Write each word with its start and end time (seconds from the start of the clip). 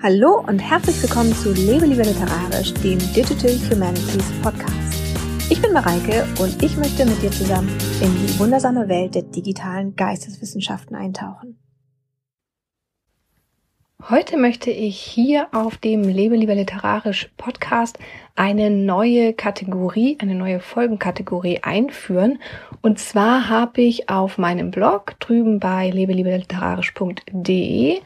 Hallo 0.00 0.44
und 0.46 0.60
herzlich 0.60 1.02
willkommen 1.02 1.34
zu 1.34 1.52
Lebe 1.52 1.84
lieber 1.84 2.04
literarisch, 2.04 2.72
dem 2.74 3.00
Digital 3.00 3.50
Humanities 3.68 4.30
Podcast. 4.42 4.94
Ich 5.50 5.60
bin 5.60 5.72
Mareike 5.72 6.24
und 6.38 6.62
ich 6.62 6.76
möchte 6.76 7.04
mit 7.04 7.20
dir 7.20 7.32
zusammen 7.32 7.68
in 8.00 8.14
die 8.14 8.38
wundersame 8.38 8.88
Welt 8.88 9.16
der 9.16 9.22
digitalen 9.22 9.96
Geisteswissenschaften 9.96 10.94
eintauchen. 10.94 11.58
Heute 14.08 14.36
möchte 14.36 14.70
ich 14.70 15.00
hier 15.00 15.48
auf 15.50 15.78
dem 15.78 16.04
Lebe 16.04 16.36
lieber 16.36 16.54
literarisch 16.54 17.32
Podcast 17.36 17.98
eine 18.36 18.70
neue 18.70 19.32
Kategorie, 19.32 20.16
eine 20.20 20.36
neue 20.36 20.60
Folgenkategorie 20.60 21.64
einführen. 21.64 22.38
Und 22.82 23.00
zwar 23.00 23.48
habe 23.48 23.80
ich 23.80 24.08
auf 24.08 24.38
meinem 24.38 24.70
Blog 24.70 25.18
drüben 25.18 25.58
bei 25.58 25.90
lebelieberliterarisch.de 25.90 28.00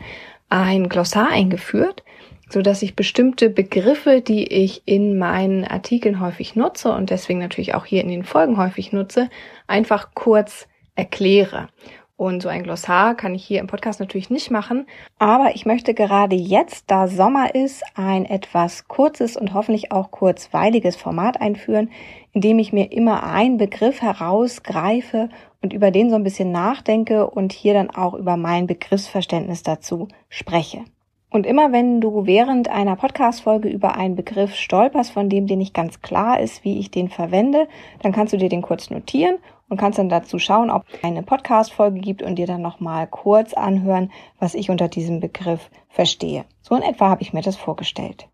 ein 0.52 0.90
Glossar 0.90 1.30
eingeführt, 1.30 2.02
so 2.50 2.60
dass 2.60 2.82
ich 2.82 2.94
bestimmte 2.94 3.48
Begriffe, 3.48 4.20
die 4.20 4.46
ich 4.46 4.82
in 4.84 5.16
meinen 5.16 5.64
Artikeln 5.64 6.20
häufig 6.20 6.54
nutze 6.54 6.92
und 6.92 7.08
deswegen 7.08 7.38
natürlich 7.38 7.74
auch 7.74 7.86
hier 7.86 8.02
in 8.02 8.08
den 8.08 8.24
Folgen 8.24 8.58
häufig 8.58 8.92
nutze, 8.92 9.30
einfach 9.66 10.10
kurz 10.14 10.68
erkläre. 10.94 11.68
Und 12.16 12.42
so 12.42 12.48
ein 12.48 12.62
Glossar 12.62 13.14
kann 13.14 13.34
ich 13.34 13.44
hier 13.44 13.60
im 13.60 13.66
Podcast 13.66 13.98
natürlich 13.98 14.30
nicht 14.30 14.50
machen. 14.50 14.86
Aber 15.18 15.54
ich 15.54 15.66
möchte 15.66 15.94
gerade 15.94 16.36
jetzt, 16.36 16.84
da 16.90 17.08
Sommer 17.08 17.54
ist, 17.54 17.82
ein 17.94 18.26
etwas 18.26 18.86
kurzes 18.86 19.36
und 19.36 19.54
hoffentlich 19.54 19.92
auch 19.92 20.10
kurzweiliges 20.10 20.94
Format 20.94 21.40
einführen, 21.40 21.90
in 22.32 22.40
dem 22.40 22.58
ich 22.58 22.72
mir 22.72 22.92
immer 22.92 23.24
einen 23.24 23.56
Begriff 23.56 24.02
herausgreife 24.02 25.30
und 25.62 25.72
über 25.72 25.90
den 25.90 26.10
so 26.10 26.16
ein 26.16 26.24
bisschen 26.24 26.52
nachdenke 26.52 27.28
und 27.28 27.52
hier 27.52 27.74
dann 27.74 27.90
auch 27.90 28.14
über 28.14 28.36
mein 28.36 28.66
Begriffsverständnis 28.66 29.62
dazu 29.62 30.08
spreche. 30.28 30.84
Und 31.30 31.46
immer 31.46 31.72
wenn 31.72 32.02
du 32.02 32.26
während 32.26 32.68
einer 32.68 32.94
Podcast-Folge 32.94 33.70
über 33.70 33.96
einen 33.96 34.16
Begriff 34.16 34.54
stolperst, 34.54 35.12
von 35.12 35.30
dem 35.30 35.46
dir 35.46 35.56
nicht 35.56 35.72
ganz 35.72 36.02
klar 36.02 36.38
ist, 36.38 36.62
wie 36.62 36.78
ich 36.78 36.90
den 36.90 37.08
verwende, 37.08 37.68
dann 38.02 38.12
kannst 38.12 38.34
du 38.34 38.36
dir 38.36 38.50
den 38.50 38.60
kurz 38.60 38.90
notieren 38.90 39.36
und 39.72 39.78
kannst 39.78 39.98
dann 39.98 40.10
dazu 40.10 40.38
schauen, 40.38 40.70
ob 40.70 40.84
es 40.92 41.02
eine 41.02 41.22
Podcast-Folge 41.22 41.98
gibt 41.98 42.22
und 42.22 42.34
dir 42.34 42.46
dann 42.46 42.60
nochmal 42.60 43.06
kurz 43.06 43.54
anhören, 43.54 44.12
was 44.38 44.54
ich 44.54 44.68
unter 44.68 44.88
diesem 44.88 45.18
Begriff 45.18 45.70
verstehe. 45.88 46.44
So 46.60 46.74
in 46.76 46.82
etwa 46.82 47.08
habe 47.08 47.22
ich 47.22 47.32
mir 47.32 47.40
das 47.40 47.56
vorgestellt. 47.56 48.28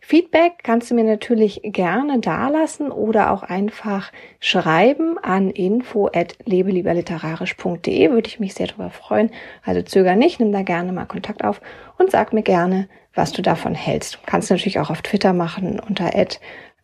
Feedback 0.00 0.64
kannst 0.64 0.90
du 0.90 0.96
mir 0.96 1.04
natürlich 1.04 1.60
gerne 1.62 2.18
dalassen 2.18 2.90
oder 2.90 3.30
auch 3.30 3.44
einfach 3.44 4.10
schreiben 4.40 5.16
an 5.18 5.50
info@lebelieberliterarisch.de. 5.50 8.10
Würde 8.10 8.26
ich 8.26 8.40
mich 8.40 8.54
sehr 8.54 8.66
darüber 8.66 8.90
freuen. 8.90 9.30
Also 9.64 9.82
zöger 9.82 10.16
nicht, 10.16 10.40
nimm 10.40 10.50
da 10.50 10.62
gerne 10.62 10.90
mal 10.90 11.04
Kontakt 11.04 11.44
auf 11.44 11.60
und 11.98 12.10
sag 12.10 12.32
mir 12.32 12.42
gerne, 12.42 12.88
was 13.14 13.30
du 13.30 13.42
davon 13.42 13.76
hältst. 13.76 14.14
Du 14.14 14.18
kannst 14.26 14.50
natürlich 14.50 14.80
auch 14.80 14.90
auf 14.90 15.02
Twitter 15.02 15.32
machen 15.32 15.78
unter 15.78 16.16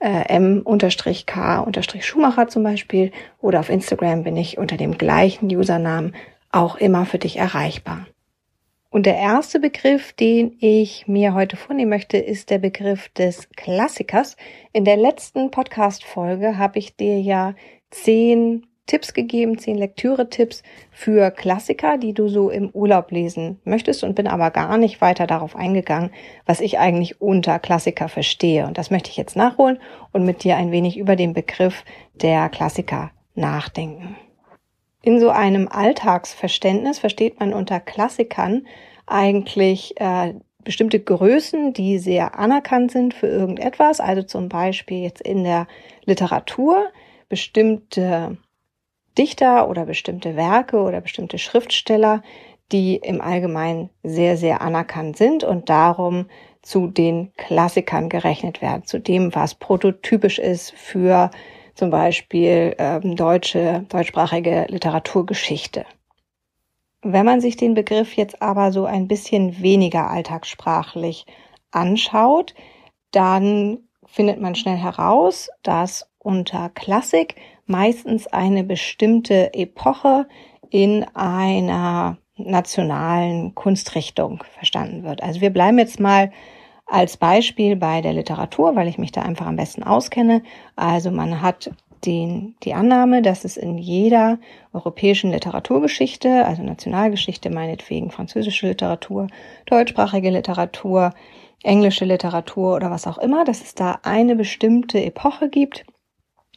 m-k-schumacher 0.01 1.29
zum 2.49 2.63
Beispiel 2.63 3.13
oder 3.41 3.61
auf 3.61 3.71
Instagram 3.71 4.25
bin 4.25 4.37
ich 4.37 4.59
unter 4.59 4.77
dem 4.77 4.99
gleichen 4.99 5.47
Usernamen 5.55 6.15
auch 6.53 6.77
immer 6.77 7.07
für 7.07 7.19
dich 7.19 7.39
erreichbar. 7.39 8.07
Und 8.91 9.05
der 9.05 9.17
erste 9.17 9.61
Begriff, 9.61 10.13
den 10.15 10.57
ich 10.61 11.07
mir 11.07 11.35
heute 11.35 11.57
vornehmen 11.57 11.91
möchte, 11.91 12.17
ist 12.17 12.51
der 12.51 12.59
Begriff 12.59 13.09
des 13.11 13.51
Klassikers. 13.51 14.37
In 14.73 14.85
der 14.85 14.97
letzten 14.97 15.51
Podcast-Folge 15.51 16.57
habe 16.57 16.79
ich 16.79 16.97
dir 16.97 17.21
ja 17.21 17.55
zehn 17.91 18.67
Tipps 18.87 19.15
gegeben, 19.15 19.59
zehn 19.59 19.77
Lektüre-Tipps 19.77 20.63
für 20.91 21.31
Klassiker, 21.31 21.99
die 21.99 22.15
du 22.15 22.29
so 22.29 22.51
im 22.51 22.71
Urlaub 22.71 23.11
lesen 23.11 23.61
möchtest 23.65 24.05
und 24.05 24.15
bin 24.15 24.29
aber 24.29 24.51
gar 24.51 24.79
nicht 24.79 25.01
weiter 25.01 25.27
darauf 25.27 25.57
eingegangen, 25.57 26.11
was 26.47 26.61
ich 26.61 26.79
eigentlich 26.79 27.21
unter 27.21 27.59
Klassiker 27.59 28.09
verstehe. 28.09 28.67
Und 28.67 28.79
das 28.79 28.91
möchte 28.91 29.11
ich 29.11 29.17
jetzt 29.17 29.37
nachholen 29.37 29.79
und 30.13 30.25
mit 30.25 30.45
dir 30.45 30.57
ein 30.57 30.71
wenig 30.71 30.97
über 30.97 31.17
den 31.17 31.35
Begriff 31.35 31.85
der 32.15 32.49
Klassiker 32.49 33.11
nachdenken. 33.35 34.17
In 35.03 35.21
so 35.21 35.31
einem 35.31 35.69
Alltagsverständnis 35.69 36.99
versteht 36.99 37.39
man 37.39 37.53
unter 37.55 37.81
Klassikern 37.81 38.67
eigentlich 39.07 40.01
äh, 40.01 40.35
bestimmte 40.65 40.99
Größen, 40.99 41.73
die 41.73 41.99
sehr 41.99 42.39
anerkannt 42.39 42.91
sind 42.91 43.15
für 43.15 43.29
irgendetwas, 43.29 44.01
also 44.01 44.23
zum 44.23 44.49
Beispiel 44.49 45.03
jetzt 45.03 45.21
in 45.21 45.45
der 45.45 45.69
Literatur 46.05 46.87
bestimmte 47.29 48.37
Dichter 49.19 49.69
oder 49.69 49.87
bestimmte 49.87 50.37
Werke 50.37 50.79
oder 50.79 51.01
bestimmte 51.01 51.39
Schriftsteller, 51.39 52.23
die 52.73 52.97
im 52.97 53.21
Allgemeinen 53.21 53.91
sehr, 54.03 54.37
sehr 54.37 54.61
anerkannt 54.61 55.17
sind 55.17 55.45
und 55.45 55.69
darum 55.69 56.27
zu 56.63 56.89
den 56.89 57.33
Klassikern 57.37 58.09
gerechnet 58.09 58.61
werden, 58.61 58.85
zu 58.85 58.99
dem, 58.99 59.35
was 59.35 59.55
prototypisch 59.55 60.39
ist 60.39 60.73
für 60.73 61.31
zum 61.75 61.91
Beispiel 61.91 62.75
ähm, 62.79 63.15
deutsche, 63.15 63.85
deutschsprachige 63.89 64.67
Literaturgeschichte. 64.69 65.85
Wenn 67.03 67.27
man 67.27 67.41
sich 67.41 67.57
den 67.57 67.75
Begriff 67.75 68.17
jetzt 68.17 68.43
aber 68.43 68.73
so 68.73 68.85
ein 68.85 69.07
bisschen 69.07 69.63
weniger 69.63 70.11
alltagssprachlich 70.11 71.27
anschaut, 71.71 72.55
dann 73.13 73.79
findet 74.07 74.41
man 74.41 74.55
schnell 74.55 74.77
heraus, 74.77 75.49
dass 75.63 76.11
unter 76.19 76.71
Klassik 76.71 77.37
meistens 77.67 78.27
eine 78.27 78.65
bestimmte 78.65 79.53
Epoche 79.55 80.27
in 80.71 81.05
einer 81.15 82.19
nationalen 82.37 83.55
Kunstrichtung 83.55 84.45
verstanden 84.53 85.05
wird. 85.05 85.23
Also 85.23 85.41
wir 85.41 85.51
bleiben 85.51 85.79
jetzt 85.79 86.01
mal 86.01 86.31
als 86.87 87.17
Beispiel 87.17 87.77
bei 87.77 88.01
der 88.01 88.13
Literatur, 88.13 88.77
weil 88.77 88.89
ich 88.89 88.99
mich 88.99 89.13
da 89.13 89.23
einfach 89.23 89.47
am 89.47 89.57
besten 89.57 89.83
auskenne. 89.83 90.43
Also 90.77 91.11
man 91.11 91.43
hat 91.43 91.71
den, 92.05 92.55
die 92.63 92.75
Annahme, 92.75 93.23
dass 93.23 93.45
es 93.45 93.57
in 93.57 93.79
jeder 93.79 94.39
europäischen 94.73 95.33
Literaturgeschichte, 95.33 96.45
also 96.47 96.63
Nationalgeschichte 96.63 97.51
meinetwegen, 97.51 98.11
französische 98.11 98.69
Literatur, 98.69 99.27
deutschsprachige 99.67 100.31
Literatur, 100.31 101.13
englische 101.63 102.05
Literatur 102.05 102.77
oder 102.77 102.91
was 102.91 103.07
auch 103.07 103.19
immer, 103.19 103.45
dass 103.45 103.63
es 103.63 103.75
da 103.75 103.99
eine 104.03 104.37
bestimmte 104.37 105.03
Epoche 105.03 105.49
gibt, 105.49 105.85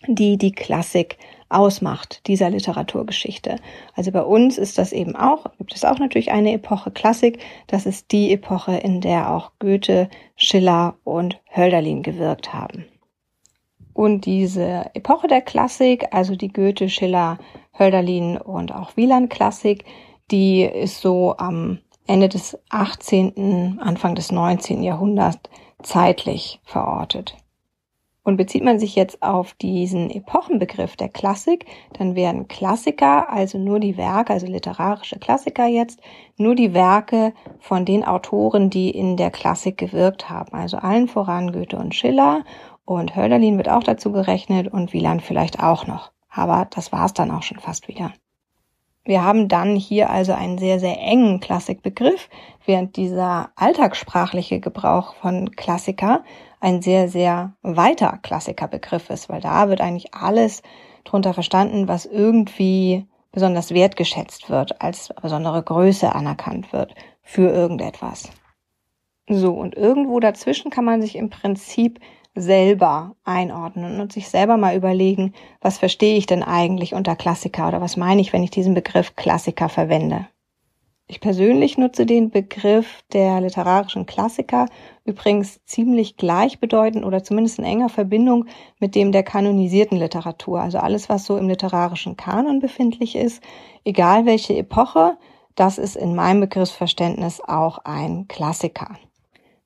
die 0.08 0.38
die 0.38 0.52
Klassik 0.52 1.18
ausmacht, 1.50 2.28
dieser 2.28 2.50
Literaturgeschichte. 2.50 3.58
Also 3.96 4.12
bei 4.12 4.22
uns 4.22 4.58
ist 4.58 4.78
das 4.78 4.92
eben 4.92 5.16
auch, 5.16 5.46
gibt 5.58 5.76
es 5.76 5.84
auch 5.84 5.98
natürlich 5.98 6.32
eine 6.32 6.54
Epoche 6.54 6.92
Klassik. 6.92 7.40
Das 7.68 7.86
ist 7.86 8.12
die 8.12 8.32
Epoche, 8.32 8.78
in 8.78 9.02
der 9.02 9.32
auch 9.32 9.52
Goethe, 9.60 10.10
Schiller 10.36 10.96
und 11.04 11.40
Hölderlin 11.56 12.04
gewirkt 12.04 12.54
haben. 12.54 12.86
Und 13.94 14.26
diese 14.26 14.92
Epoche 14.94 15.28
der 15.28 15.42
Klassik, 15.42 16.08
also 16.12 16.36
die 16.36 16.54
Goethe, 16.54 16.88
Schiller, 16.88 17.38
Hölderlin 17.78 18.38
und 18.38 18.74
auch 18.74 18.96
Wieland 18.96 19.30
Klassik, 19.30 19.84
die 20.32 20.64
ist 20.64 21.02
so 21.02 21.36
am 21.38 21.80
Ende 22.08 22.30
des 22.30 22.58
18., 22.70 23.80
Anfang 23.82 24.16
des 24.16 24.32
19. 24.32 24.84
Jahrhunderts 24.84 25.42
zeitlich 25.84 26.60
verortet. 26.64 27.36
Und 28.30 28.38
bezieht 28.38 28.64
man 28.64 28.78
sich 28.78 28.94
jetzt 28.94 29.24
auf 29.24 29.54
diesen 29.54 30.12
Epochenbegriff 30.12 30.96
der 30.96 31.10
Klassik, 31.10 31.66
dann 31.94 32.14
werden 32.14 32.48
Klassiker, 32.48 33.34
also 33.34 33.58
nur 33.58 33.80
die 33.80 33.98
Werke, 33.98 34.34
also 34.34 34.46
literarische 34.46 35.18
Klassiker 35.18 35.66
jetzt, 35.66 36.00
nur 36.38 36.54
die 36.54 36.76
Werke 36.76 37.34
von 37.60 37.86
den 37.86 38.04
Autoren, 38.06 38.70
die 38.70 38.92
in 38.92 39.18
der 39.18 39.32
Klassik 39.32 39.80
gewirkt 39.80 40.30
haben. 40.30 40.54
Also 40.54 40.78
allen 40.78 41.08
voran 41.08 41.52
Goethe 41.52 41.76
und 41.76 41.96
Schiller 41.96 42.44
und 42.86 43.16
Hölderlin 43.16 43.58
wird 43.58 43.68
auch 43.68 43.82
dazu 43.82 44.12
gerechnet 44.12 44.68
und 44.68 44.94
Wieland 44.94 45.24
vielleicht 45.24 45.60
auch 45.60 45.88
noch. 45.88 46.12
Aber 46.30 46.68
das 46.70 46.92
war's 46.92 47.16
dann 47.16 47.32
auch 47.32 47.42
schon 47.42 47.58
fast 47.58 47.88
wieder. 47.88 48.14
Wir 49.06 49.24
haben 49.24 49.48
dann 49.48 49.76
hier 49.76 50.12
also 50.12 50.34
einen 50.34 50.60
sehr, 50.60 50.80
sehr 50.80 51.00
engen 51.00 51.40
Klassikbegriff, 51.40 52.30
während 52.64 52.96
dieser 52.96 53.50
alltagssprachliche 53.56 54.60
Gebrauch 54.60 55.16
von 55.16 55.50
Klassiker 55.50 56.24
ein 56.60 56.82
sehr, 56.82 57.10
sehr 57.10 57.54
weiter 57.62 58.20
Klassikerbegriff 58.22 59.10
ist, 59.10 59.30
weil 59.30 59.42
da 59.42 59.70
wird 59.70 59.82
eigentlich 59.82 60.14
alles 60.14 60.62
drunter 61.04 61.34
verstanden, 61.34 61.88
was 61.88 62.06
irgendwie 62.06 63.06
besonders 63.32 63.74
wertgeschätzt 63.74 64.50
wird, 64.50 64.82
als 64.82 65.14
besondere 65.22 65.64
Größe 65.64 66.14
anerkannt 66.14 66.74
wird 66.74 66.96
für 67.22 67.50
irgendetwas. 67.50 68.30
So, 69.30 69.54
und 69.54 69.76
irgendwo 69.76 70.20
dazwischen 70.20 70.72
kann 70.72 70.86
man 70.86 71.02
sich 71.02 71.16
im 71.16 71.30
Prinzip 71.30 72.00
selber 72.36 73.16
einordnen 73.24 74.00
und 74.00 74.12
sich 74.12 74.30
selber 74.30 74.58
mal 74.58 74.76
überlegen, 74.76 75.34
was 75.62 75.78
verstehe 75.78 76.18
ich 76.18 76.26
denn 76.26 76.44
eigentlich 76.44 76.94
unter 76.94 77.16
Klassiker 77.16 77.68
oder 77.68 77.82
was 77.82 77.98
meine 77.98 78.22
ich, 78.22 78.34
wenn 78.34 78.44
ich 78.44 78.52
diesen 78.52 78.74
Begriff 78.74 79.16
Klassiker 79.16 79.70
verwende. 79.70 80.28
Ich 81.12 81.22
persönlich 81.22 81.80
nutze 81.80 82.06
den 82.06 82.30
Begriff 82.30 83.02
der 83.14 83.42
literarischen 83.42 84.06
Klassiker 84.06 84.68
übrigens 85.06 85.60
ziemlich 85.66 86.18
gleichbedeutend 86.18 87.04
oder 87.04 87.24
zumindest 87.24 87.58
in 87.58 87.66
enger 87.66 87.90
Verbindung 87.90 88.46
mit 88.80 88.94
dem 88.94 89.12
der 89.12 89.24
kanonisierten 89.24 89.98
Literatur. 89.98 90.62
Also 90.62 90.78
alles, 90.78 91.10
was 91.10 91.26
so 91.26 91.36
im 91.36 91.50
literarischen 91.50 92.16
Kanon 92.16 92.60
befindlich 92.60 93.16
ist, 93.16 93.42
egal 93.86 94.28
welche 94.28 94.56
Epoche, 94.56 95.18
das 95.56 95.80
ist 95.80 95.96
in 95.96 96.14
meinem 96.14 96.42
Begriffsverständnis 96.42 97.42
auch 97.42 97.80
ein 97.86 98.28
Klassiker. 98.28 98.96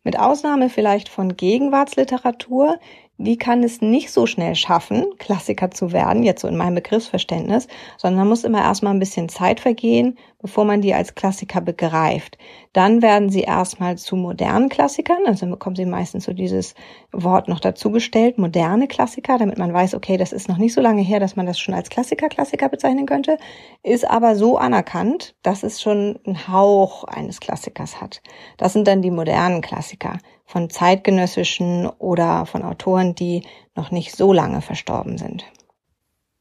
Mit 0.05 0.17
Ausnahme 0.17 0.69
vielleicht 0.69 1.09
von 1.09 1.35
Gegenwartsliteratur, 1.35 2.79
die 3.23 3.37
kann 3.37 3.63
es 3.63 3.81
nicht 3.81 4.11
so 4.11 4.25
schnell 4.25 4.55
schaffen, 4.55 5.05
Klassiker 5.17 5.71
zu 5.71 5.91
werden, 5.91 6.23
jetzt 6.23 6.41
so 6.41 6.47
in 6.47 6.57
meinem 6.57 6.75
Begriffsverständnis, 6.75 7.67
sondern 7.97 8.27
muss 8.27 8.43
immer 8.43 8.61
erstmal 8.61 8.93
ein 8.93 8.99
bisschen 8.99 9.29
Zeit 9.29 9.59
vergehen, 9.59 10.17
bevor 10.41 10.65
man 10.65 10.81
die 10.81 10.93
als 10.93 11.15
Klassiker 11.15 11.61
begreift. 11.61 12.37
Dann 12.73 13.01
werden 13.01 13.29
sie 13.29 13.41
erstmal 13.41 13.97
zu 13.97 14.15
modernen 14.15 14.67
Klassikern, 14.67 15.25
also 15.25 15.45
bekommen 15.47 15.75
sie 15.75 15.85
meistens 15.85 16.25
so 16.25 16.33
dieses 16.33 16.75
Wort 17.11 17.47
noch 17.47 17.61
dazu 17.61 17.91
gestellt, 17.91 18.37
moderne 18.37 18.87
Klassiker, 18.87 19.37
damit 19.37 19.57
man 19.57 19.73
weiß, 19.73 19.95
okay, 19.95 20.17
das 20.17 20.33
ist 20.33 20.49
noch 20.49 20.57
nicht 20.57 20.73
so 20.73 20.81
lange 20.81 21.01
her, 21.01 21.19
dass 21.19 21.35
man 21.35 21.45
das 21.45 21.59
schon 21.59 21.73
als 21.73 21.89
Klassiker, 21.89 22.27
Klassiker 22.27 22.67
bezeichnen 22.67 23.05
könnte, 23.05 23.37
ist 23.83 24.09
aber 24.09 24.35
so 24.35 24.57
anerkannt, 24.57 25.35
dass 25.43 25.63
es 25.63 25.81
schon 25.81 26.19
einen 26.25 26.47
Hauch 26.47 27.05
eines 27.05 27.39
Klassikers 27.39 28.01
hat. 28.01 28.21
Das 28.57 28.73
sind 28.73 28.87
dann 28.87 29.01
die 29.01 29.11
modernen 29.11 29.61
Klassiker 29.61 30.17
von 30.53 30.69
zeitgenössischen 30.69 31.87
oder 31.97 32.45
von 32.45 32.61
Autoren, 32.61 33.15
die 33.15 33.41
noch 33.73 33.89
nicht 33.89 34.15
so 34.15 34.31
lange 34.31 34.61
verstorben 34.61 35.17
sind. 35.17 35.45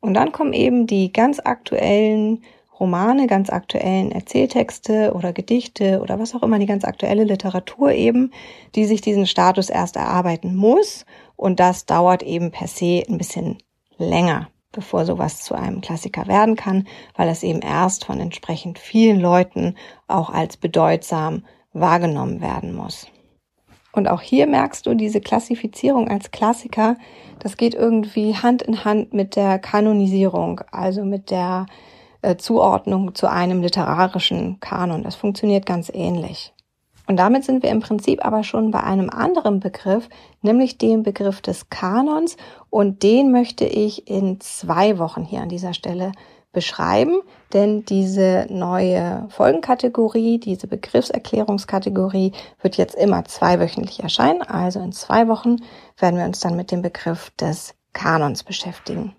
Und 0.00 0.12
dann 0.12 0.32
kommen 0.32 0.52
eben 0.52 0.86
die 0.86 1.14
ganz 1.14 1.40
aktuellen 1.42 2.44
Romane, 2.78 3.26
ganz 3.26 3.48
aktuellen 3.48 4.12
Erzähltexte 4.12 5.14
oder 5.14 5.32
Gedichte 5.32 6.02
oder 6.02 6.18
was 6.18 6.34
auch 6.34 6.42
immer, 6.42 6.58
die 6.58 6.66
ganz 6.66 6.84
aktuelle 6.84 7.24
Literatur 7.24 7.92
eben, 7.92 8.32
die 8.74 8.84
sich 8.84 9.00
diesen 9.00 9.26
Status 9.26 9.70
erst 9.70 9.96
erarbeiten 9.96 10.54
muss. 10.54 11.06
Und 11.34 11.58
das 11.58 11.86
dauert 11.86 12.22
eben 12.22 12.50
per 12.50 12.68
se 12.68 13.02
ein 13.08 13.16
bisschen 13.16 13.62
länger, 13.96 14.48
bevor 14.72 15.06
sowas 15.06 15.40
zu 15.40 15.54
einem 15.54 15.80
Klassiker 15.80 16.26
werden 16.26 16.56
kann, 16.56 16.86
weil 17.16 17.30
es 17.30 17.42
eben 17.42 17.62
erst 17.62 18.04
von 18.04 18.20
entsprechend 18.20 18.78
vielen 18.78 19.20
Leuten 19.20 19.74
auch 20.06 20.28
als 20.28 20.58
bedeutsam 20.58 21.46
wahrgenommen 21.72 22.42
werden 22.42 22.74
muss. 22.74 23.06
Und 23.92 24.08
auch 24.08 24.22
hier 24.22 24.46
merkst 24.46 24.86
du 24.86 24.94
diese 24.94 25.20
Klassifizierung 25.20 26.08
als 26.08 26.30
Klassiker, 26.30 26.96
das 27.38 27.56
geht 27.56 27.74
irgendwie 27.74 28.34
Hand 28.34 28.62
in 28.62 28.84
Hand 28.84 29.12
mit 29.12 29.36
der 29.36 29.58
Kanonisierung, 29.58 30.62
also 30.70 31.04
mit 31.04 31.30
der 31.30 31.66
äh, 32.22 32.36
Zuordnung 32.36 33.14
zu 33.14 33.28
einem 33.28 33.60
literarischen 33.60 34.60
Kanon. 34.60 35.02
Das 35.02 35.14
funktioniert 35.14 35.66
ganz 35.66 35.90
ähnlich. 35.92 36.52
Und 37.06 37.16
damit 37.16 37.44
sind 37.44 37.62
wir 37.62 37.70
im 37.70 37.80
Prinzip 37.80 38.24
aber 38.24 38.44
schon 38.44 38.70
bei 38.70 38.82
einem 38.82 39.10
anderen 39.10 39.60
Begriff, 39.60 40.08
nämlich 40.40 40.78
dem 40.78 41.02
Begriff 41.02 41.40
des 41.40 41.68
Kanons. 41.68 42.36
Und 42.70 43.02
den 43.02 43.32
möchte 43.32 43.64
ich 43.64 44.08
in 44.08 44.40
zwei 44.40 44.98
Wochen 44.98 45.24
hier 45.24 45.40
an 45.40 45.48
dieser 45.48 45.74
Stelle 45.74 46.12
beschreiben, 46.52 47.20
denn 47.52 47.84
diese 47.84 48.46
neue 48.50 49.26
Folgenkategorie, 49.30 50.38
diese 50.38 50.66
Begriffserklärungskategorie 50.66 52.32
wird 52.60 52.76
jetzt 52.76 52.94
immer 52.94 53.24
zweiwöchentlich 53.24 54.02
erscheinen. 54.02 54.42
Also 54.42 54.80
in 54.80 54.92
zwei 54.92 55.28
Wochen 55.28 55.56
werden 55.98 56.18
wir 56.18 56.26
uns 56.26 56.40
dann 56.40 56.56
mit 56.56 56.70
dem 56.70 56.82
Begriff 56.82 57.30
des 57.30 57.74
Kanons 57.92 58.44
beschäftigen. 58.44 59.14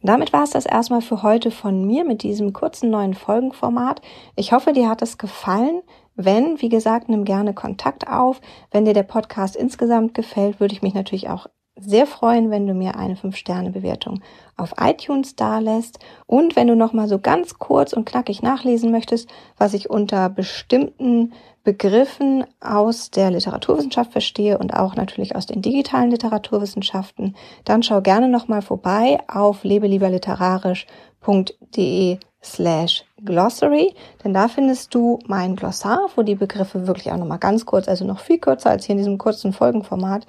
Damit 0.00 0.32
war 0.32 0.44
es 0.44 0.50
das 0.50 0.64
erstmal 0.64 1.02
für 1.02 1.22
heute 1.22 1.50
von 1.50 1.84
mir 1.84 2.04
mit 2.04 2.22
diesem 2.22 2.52
kurzen 2.52 2.90
neuen 2.90 3.14
Folgenformat. 3.14 4.00
Ich 4.36 4.52
hoffe, 4.52 4.72
dir 4.72 4.88
hat 4.88 5.02
es 5.02 5.18
gefallen. 5.18 5.82
Wenn, 6.14 6.60
wie 6.60 6.68
gesagt, 6.68 7.08
nimm 7.08 7.24
gerne 7.24 7.52
Kontakt 7.52 8.08
auf. 8.08 8.40
Wenn 8.70 8.84
dir 8.84 8.94
der 8.94 9.02
Podcast 9.02 9.56
insgesamt 9.56 10.14
gefällt, 10.14 10.60
würde 10.60 10.74
ich 10.74 10.82
mich 10.82 10.94
natürlich 10.94 11.28
auch 11.28 11.48
sehr 11.80 12.06
freuen, 12.06 12.50
wenn 12.50 12.66
du 12.66 12.74
mir 12.74 12.96
eine 12.96 13.14
5-Sterne-Bewertung 13.14 14.20
auf 14.56 14.74
iTunes 14.80 15.36
dalässt 15.36 15.98
und 16.26 16.56
wenn 16.56 16.66
du 16.66 16.76
noch 16.76 16.92
mal 16.92 17.08
so 17.08 17.18
ganz 17.18 17.58
kurz 17.58 17.92
und 17.92 18.04
knackig 18.04 18.42
nachlesen 18.42 18.90
möchtest, 18.90 19.28
was 19.56 19.74
ich 19.74 19.90
unter 19.90 20.28
bestimmten 20.28 21.32
Begriffen 21.64 22.44
aus 22.60 23.10
der 23.10 23.30
Literaturwissenschaft 23.30 24.12
verstehe 24.12 24.58
und 24.58 24.74
auch 24.74 24.96
natürlich 24.96 25.36
aus 25.36 25.46
den 25.46 25.60
digitalen 25.60 26.10
Literaturwissenschaften, 26.10 27.36
dann 27.64 27.82
schau 27.82 28.00
gerne 28.00 28.28
noch 28.28 28.48
mal 28.48 28.62
vorbei 28.62 29.18
auf 29.28 29.64
lebelieberliterarisch.de 29.64 32.18
slash 32.42 33.04
glossary, 33.24 33.94
denn 34.24 34.32
da 34.32 34.48
findest 34.48 34.94
du 34.94 35.18
mein 35.26 35.56
Glossar, 35.56 36.08
wo 36.16 36.22
die 36.22 36.36
Begriffe 36.36 36.86
wirklich 36.86 37.12
auch 37.12 37.16
noch 37.16 37.26
mal 37.26 37.36
ganz 37.36 37.66
kurz, 37.66 37.88
also 37.88 38.04
noch 38.04 38.20
viel 38.20 38.38
kürzer 38.38 38.70
als 38.70 38.86
hier 38.86 38.94
in 38.94 38.98
diesem 38.98 39.18
kurzen 39.18 39.52
Folgenformat 39.52 40.26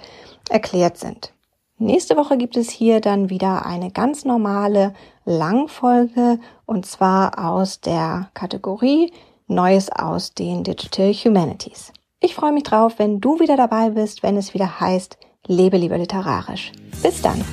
erklärt 0.49 0.97
sind. 0.97 1.31
Nächste 1.81 2.17
Woche 2.17 2.37
gibt 2.37 2.57
es 2.57 2.69
hier 2.69 2.99
dann 2.99 3.29
wieder 3.29 3.65
eine 3.65 3.89
ganz 3.89 4.25
normale 4.25 4.93
Langfolge 5.23 6.37
und 6.65 6.85
zwar 6.85 7.39
aus 7.49 7.79
der 7.79 8.29
Kategorie 8.33 9.13
Neues 9.47 9.89
aus 9.89 10.33
den 10.33 10.65
Digital 10.65 11.13
Humanities. 11.13 11.93
Ich 12.19 12.35
freue 12.35 12.51
mich 12.51 12.63
drauf, 12.63 12.95
wenn 12.97 13.21
du 13.21 13.39
wieder 13.39 13.55
dabei 13.55 13.91
bist, 13.91 14.23
wenn 14.23 14.35
es 14.35 14.53
wieder 14.53 14.81
heißt, 14.81 15.17
lebe 15.47 15.77
lieber 15.77 15.97
literarisch. 15.97 16.73
Bis 17.01 17.21
dann! 17.21 17.43